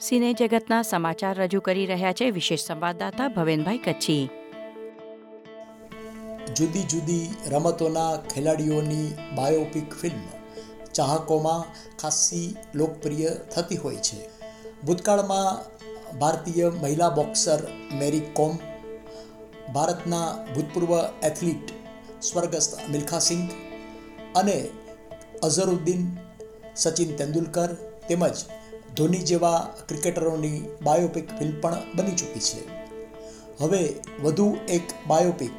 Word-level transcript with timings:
સિને 0.00 0.28
જગતના 0.32 0.82
સમાચાર 0.82 1.36
રજૂ 1.38 1.60
કરી 1.60 1.86
રહ્યા 1.86 2.16
છે 2.18 2.26
વિશેષ 2.30 2.64
સંવાદદાતા 2.64 3.28
ભવેનભાઈ 3.28 3.78
કચ્છી. 3.78 4.24
જુદી 6.58 6.84
જુદી 6.92 7.24
રમતોના 7.52 8.12
ખેલાડીઓની 8.32 9.06
બાયોપિક 9.36 9.96
ફિલ્મ 10.02 10.20
ચાહકોમાં 10.92 11.64
ખાસ્સી 12.02 12.46
લોકપ્રિય 12.74 13.32
થતી 13.54 13.76
હોય 13.76 14.00
છે. 14.00 14.18
ભૂતકાળમાં 14.84 15.50
ભારતીય 16.18 16.68
મહિલા 16.82 17.10
બોક્સર 17.10 17.60
મેરી 17.94 18.22
કોમ, 18.32 18.54
ભારતના 19.74 20.28
ભૂતપૂર્વ 20.54 20.92
એથ્લીટ 21.30 21.74
સ્વર્ગસ્થ 22.22 22.86
મિલ્ખા 22.92 23.20
સિંઘ 23.20 23.50
અને 24.36 24.56
અઝરુદ્દીન 25.42 26.06
સચિન 26.76 27.10
તેંડુલકર 27.16 27.68
તેમજ 28.08 28.38
ધોની 28.98 29.24
જેવા 29.30 29.58
ક્રિકેટરોની 29.88 30.58
બાયોપિક 30.82 31.28
ફિલ્મ 31.38 31.60
પણ 31.60 31.74
બની 31.96 32.10
ચૂકી 32.10 32.40
છે. 32.40 32.62
હવે 33.60 33.82
વધુ 34.22 34.46
એક 34.68 34.86
બાયોપિક, 35.06 35.56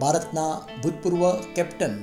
ભારતના 0.00 0.52
ભૂતપૂર્વ 0.82 1.22
કેપ્ટન 1.56 1.94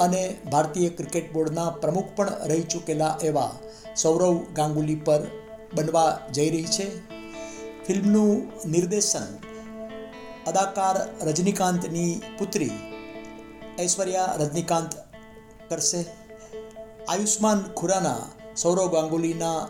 અને 0.00 0.22
ભારતીય 0.52 0.88
ક્રિકેટ 0.88 1.32
બોર્ડના 1.32 1.70
પ્રમુખ 1.70 2.10
પણ 2.16 2.32
રહી 2.46 2.62
ચૂકેલા 2.62 3.18
એવા 3.22 3.52
સૌરવ 3.96 4.34
ગાંગુલી 4.54 4.94
પર 4.94 5.22
બનવા 5.74 6.18
જઈ 6.32 6.50
રહી 6.50 6.64
છે. 6.64 6.88
ફિલ્મનું 7.86 8.34
નિર્દેશન 8.70 9.26
અદાકાર 10.46 10.96
રજનીકાંતની 11.26 12.12
પુત્રી 12.38 12.74
ઐશ્વર્યા 13.80 14.36
રજનીકાંત 14.40 14.92
કરશે. 15.70 16.00
આયુષ્માન 17.08 17.60
ખુરાના 17.78 18.22
સૌરવ 18.56 18.86
ગાંગુલીના 18.92 19.60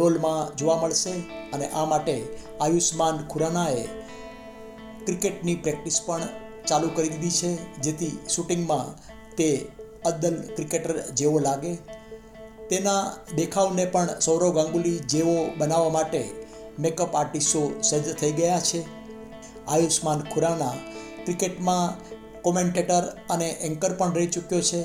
રોલમાં 0.00 0.56
જોવા 0.58 0.78
મળશે 0.82 1.14
અને 1.54 1.66
આ 1.80 1.86
માટે 1.92 2.16
આયુષ્માન 2.60 3.16
ખુરાનાએ 3.32 3.84
ક્રિકેટની 5.06 5.56
પ્રેક્ટિસ 5.64 5.98
પણ 6.06 6.24
ચાલુ 6.68 6.88
કરી 6.96 7.12
દીધી 7.14 7.38
છે, 7.40 7.50
જેથી 7.84 8.14
શૂટિંગમાં 8.34 8.86
તે 9.38 9.48
અદ્દલ 10.04 10.36
ક્રિકેટર 10.56 10.94
જેવો 11.18 11.38
લાગે. 11.46 11.72
તેના 12.70 13.02
દેખાવને 13.36 13.84
પણ 13.86 14.20
સૌરવ 14.20 14.50
ગાંગુલી 14.56 14.98
જેવો 15.12 15.36
બનાવવા 15.58 15.94
માટે 15.96 16.22
મેકઅપ 16.78 17.16
આર્ટિસ્ટો 17.16 17.62
સજ્જ 17.82 18.06
થઈ 18.20 18.32
ગયા 18.38 18.62
છે. 18.68 18.80
આયુષ્માન 19.68 20.20
ખુરાના 20.32 20.74
ક્રિકેટમાં 21.24 21.86
કોમેન્ટેટર 22.42 23.04
અને 23.30 23.48
એન્કર 23.68 23.92
પણ 23.98 24.16
રહી 24.16 24.32
ચૂક્યો 24.34 24.62
છે. 24.70 24.80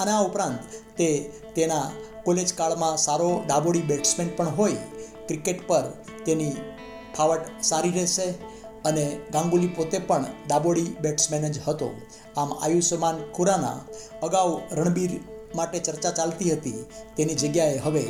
અને 0.00 0.12
આ 0.12 0.26
ઉપરાંત 0.28 0.58
તે 0.96 1.08
તેના 1.54 1.86
કોલેજ 2.24 2.50
કાળમાં 2.54 2.96
સારો 2.96 3.30
ડાબોડી 3.46 3.80
બેટ્સમેન 3.80 4.30
પણ 4.36 4.56
હોય 4.58 4.82
ક્રિકેટ 5.26 5.60
પર 5.68 5.86
તેની 6.24 6.54
ફાવટ 7.16 7.48
સારી 7.62 7.90
રહેશે 7.90 8.28
અને 8.84 9.04
ગાંગુલી 9.32 9.72
પોતે 9.76 9.98
પણ 9.98 10.24
ડાબોડી 10.46 10.90
બેટ્સમેન 11.00 11.46
જ 11.52 11.58
હતો. 11.68 11.88
આમ 12.36 12.50
આયુષ્યમાન 12.52 13.18
ખુરાના 13.36 13.78
અગાઉ 14.22 14.50
રણબીર 14.72 15.12
માટે 15.54 15.78
ચર્ચા 15.78 16.10
ચાલતી 16.10 16.50
હતી, 16.50 16.80
તેની 17.16 17.34
જગ્યાએ 17.34 17.78
હવે 17.78 18.04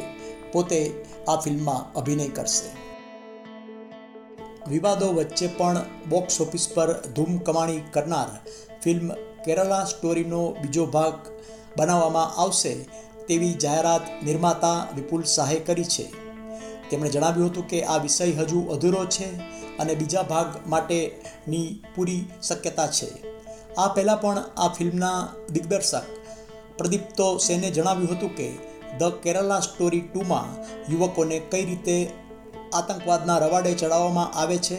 પોતે 0.52 0.80
આ 1.28 1.36
ફિલ્મમાં 1.36 1.82
અભિનય 1.92 2.28
કરશે. 2.28 2.70
વિવાદો 4.68 5.08
વચ્ચે 5.12 5.46
પણ 5.58 5.78
બોક્સ 6.08 6.40
ઓફિસ 6.40 6.64
પર 6.74 6.90
ધૂમ 7.16 7.38
કમાણી 7.38 7.82
કરનાર 7.92 8.30
ફિલ્મ 8.84 9.12
કેરલા 9.44 9.84
સ્ટોરીનો 9.84 10.42
બીજો 10.62 10.86
ભાગ 10.86 11.14
બનાવવામાં 11.78 12.34
આવશે 12.42 12.72
તેવી 13.28 13.54
જાહેરાત 13.54 14.04
નિર્માતા 14.24 14.78
વિપુલ 14.96 15.22
શાહે 15.22 15.58
કરી 15.58 15.84
છે. 15.84 16.06
તેમણે 16.90 17.08
જણાવ્યું 17.08 17.50
હતું 17.50 17.66
કે 17.66 17.84
આ 17.84 17.98
વિષય 17.98 18.24
હજુ 18.24 18.60
અધૂરો 18.74 19.02
છે 19.06 19.28
અને 19.78 19.94
બીજા 19.94 20.22
ભાગ 20.22 20.54
માટેની 20.66 21.82
પૂરી 21.94 22.22
શક્યતા 22.48 22.86
છે. 22.86 23.08
આ 23.78 23.88
પહેલાં 23.88 24.20
પણ 24.20 24.38
આ 24.56 24.68
ફિલ્મના 24.68 25.18
દિગ્દર્શક 25.52 26.06
પ્રદીપ્તો 26.78 27.26
સેને 27.38 27.70
જણાવ્યું 27.70 28.16
હતું 28.16 28.36
કે, 28.36 28.48
ધ 28.98 29.18
કેરલા 29.22 29.60
સ્ટોરી 29.60 30.00
ટુમાં 30.00 30.48
યુવકોને 30.92 31.38
કઈ 31.38 31.64
રીતે 31.64 31.96
આતંકવાદના 32.74 33.38
રવાડે 33.38 33.72
ચડાવવામાં 33.74 34.34
આવે 34.38 34.58
છે, 34.58 34.78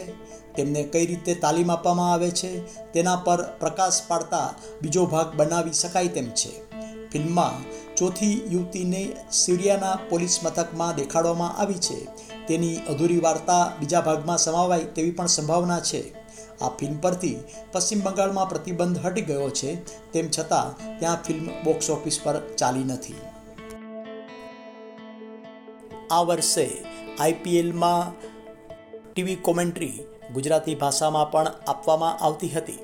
તેમને 0.54 0.82
કઈ 0.82 1.06
રીતે 1.06 1.34
તાલીમ 1.34 1.70
આપવામાં 1.70 2.12
આવે 2.12 2.30
છે, 2.30 2.50
તેના 2.92 3.16
પર 3.16 3.42
પ્રકાશ 3.60 4.00
પાડતા 4.08 4.48
બીજો 4.82 5.06
ભાગ 5.06 5.36
બનાવી 5.36 5.72
શકાય 5.72 6.08
તેમ 6.08 6.28
છે. 6.30 6.69
ફિલ્મમાં 7.12 7.64
ચોથી 7.96 8.42
યુવતીને 8.48 9.16
સિરિયાના 9.32 9.98
પોલીસ 10.08 10.40
મથકમાં 10.44 10.94
દેખાડવામાં 10.94 11.56
આવી 11.56 11.74
છે. 11.74 12.04
તેની 12.46 12.76
અધૂરી 12.76 13.20
વાર્તા 13.20 13.72
બીજા 13.80 14.00
ભાગમાં 14.00 14.38
સમાવાય 14.38 14.84
તેવી 14.84 15.10
પણ 15.10 15.26
સંભાવના 15.26 15.80
છે. 15.80 16.14
આ 16.60 16.68
ફિલ્મ 16.68 16.98
પરથી 16.98 17.36
પશ્ચિમ 17.72 18.00
બંગાળમાં 18.00 18.48
પ્રતિબંધ 18.48 19.06
હટી 19.06 19.20
ગયો 19.20 19.50
છે. 19.50 19.74
તેમ 20.12 20.28
છતાં 20.38 20.98
ત્યાં 20.98 21.22
ફિલ્મ 21.22 21.48
બોક્સ 21.64 21.90
ઓફિસ 21.90 22.20
પર 22.22 22.54
ચાલી 22.58 22.84
નથી. 22.84 23.14
આ 26.10 26.20
વર્ષે 26.20 26.70
આઈપીએલમાં 27.20 28.12
ટીવી 29.14 29.34
કોમેન્ટ્રી 29.34 30.00
ગુજરાતી 30.34 30.74
ભાષામાં 30.74 31.30
પણ 31.30 31.46
આપવામાં 31.66 32.18
આવતી 32.24 32.48
હતી. 32.48 32.78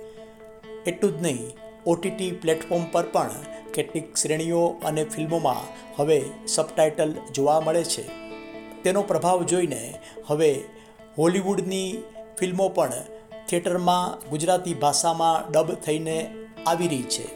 એટલું 0.86 1.18
જ 1.18 1.22
નહીં 1.22 1.65
ઓટીટી 1.86 2.30
પ્લેટફોર્મ 2.32 2.84
પર 2.92 3.04
પણ 3.12 3.30
કેટલીક 3.74 4.16
શ્રેણીઓ 4.16 4.76
અને 4.84 5.04
ફિલ્મોમાં 5.04 5.66
હવે 5.96 6.24
સબટાઇટલ 6.46 7.12
જોવા 7.34 7.60
મળે 7.60 7.84
છે. 7.84 8.04
તેનો 8.82 9.02
પ્રભાવ 9.02 9.42
જોઈને 9.42 9.94
હવે 10.26 10.64
હોલિવૂડની 11.18 12.02
ફિલ્મો 12.38 12.68
પણ 12.68 12.90
થિયેટરમાં 13.48 14.30
ગુજરાતી 14.30 14.74
ભાષામાં 14.74 15.52
ડબ 15.52 15.74
થઈને 15.74 16.34
આવી 16.66 16.88
રહી 16.88 17.02
છે. 17.02 17.26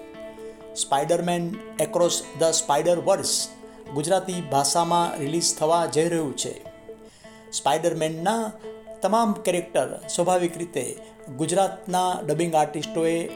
Spiderman 0.75 1.55
across 1.81 2.23
the 2.41 2.43
spider 2.43 2.99
verse 2.99 3.49
Gujarati 3.95 4.41
ભાષામાં 4.53 5.19
રિલીઝ 5.19 5.57
થવા 5.59 5.87
જઈ 5.87 6.09
રહ્યું 6.09 6.37
છે. 6.37 6.55
સ્પાઈડરમેનના 7.53 8.53
તમામ 9.03 9.33
કેરેક્ટર 9.33 9.99
સ્વાભાવિક 10.15 10.59
રીતે 10.59 10.97
ગુજરાતના 11.37 12.21
ડબિંગ 12.27 12.55
આર્ટિસ્ટોએ 12.55 13.29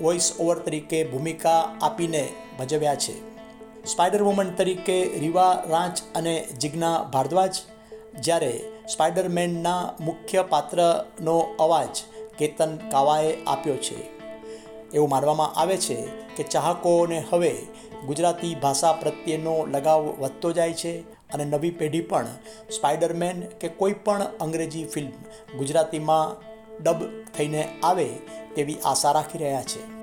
વોઇસ 0.00 0.32
ઓવર 0.40 0.58
તરીકે 0.58 1.04
ભૂમિકા 1.04 1.60
આપીને 1.82 2.22
ભજવ્યા 2.58 2.94
છે. 2.94 3.14
સ્પાઈડર 3.86 4.22
વુમન 4.22 4.50
તરીકે 4.50 4.96
રીવા 5.18 5.52
રાંચ 5.68 6.02
અને 6.14 6.34
જિજ્ઞા 6.60 6.96
ભારદ્વાજ, 7.12 7.54
જ્યારે 8.20 8.52
સ્પાઈડરમેનના 8.92 9.92
મુખ્ય 10.00 10.42
પાત્રનો 10.42 11.36
અવાજ 11.58 11.94
કેતન 12.38 12.76
કાવાએ 12.90 13.30
આપ્યો 13.46 13.76
છે. 13.76 13.98
એવું 14.94 15.08
માનવામાં 15.08 15.56
આવે 15.60 15.76
છે 15.76 15.96
કે 16.36 16.42
ચાહકોને 16.42 17.24
હવે 17.32 17.52
ગુજરાતી 18.06 18.54
ભાષા 18.54 18.92
પ્રત્યેનો 18.92 19.54
લગાવ 19.66 20.02
વધતો 20.20 20.52
જાય 20.52 20.72
છે 20.72 20.92
અને 21.32 21.44
નવી 21.44 21.70
પેઢી 21.70 22.00
પણ 22.00 22.26
સ્પાઈડરમેન 22.70 23.40
કે 23.60 23.68
કોઈ 23.68 23.92
પણ 24.04 24.22
અંગ્રેજી 24.40 24.84
ફિલ્મ 24.84 25.10
ગુજરાતીમાં 25.58 26.49
ડબ 26.82 27.00
થઈને 27.32 27.68
આવે 27.82 28.06
તેવી 28.54 28.78
આશા 28.84 29.12
રાખી 29.12 29.38
રહ્યા 29.38 29.62
છે. 29.62 29.99